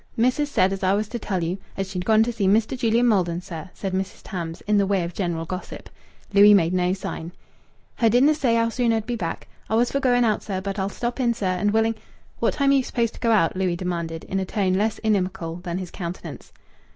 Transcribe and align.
"Missis 0.17 0.49
said 0.49 0.73
as 0.73 0.81
I 0.81 0.95
was 0.95 1.07
to 1.09 1.19
tell 1.19 1.43
you 1.43 1.59
as 1.77 1.87
she'd 1.87 2.05
gone 2.05 2.23
to 2.23 2.33
see 2.33 2.47
Mr. 2.47 2.75
Julian 2.75 3.07
Maldon, 3.07 3.39
sir," 3.39 3.69
said 3.75 3.93
Mrs. 3.93 4.21
Tams, 4.23 4.61
in 4.61 4.77
the 4.79 4.87
way 4.87 5.03
of 5.03 5.13
general 5.13 5.45
gossip. 5.45 5.91
Louis 6.33 6.55
made 6.55 6.73
no 6.73 6.91
sign. 6.91 7.33
"Her 7.97 8.09
didna 8.09 8.33
say 8.33 8.55
how 8.55 8.69
soon 8.69 8.89
her'd 8.93 9.05
be 9.05 9.15
back. 9.15 9.47
I 9.69 9.75
was 9.75 9.91
for 9.91 9.99
going 9.99 10.23
out, 10.25 10.41
sir, 10.41 10.59
but 10.59 10.79
I'll 10.79 10.89
stop 10.89 11.19
in, 11.19 11.35
sir, 11.35 11.45
and 11.51 11.69
willing" 11.69 11.93
"What 12.39 12.55
time 12.55 12.71
are 12.71 12.73
you 12.73 12.81
supposed 12.81 13.13
to 13.13 13.19
go 13.19 13.29
out?" 13.31 13.55
Louis 13.55 13.75
demanded, 13.75 14.23
in 14.23 14.39
a 14.39 14.43
tone 14.45 14.73
less 14.73 14.97
inimical 14.97 15.57
than 15.57 15.77
his 15.77 15.91
countenance. 15.91 16.51